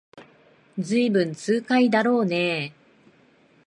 [0.79, 2.73] ずいぶん痛快だろうねえ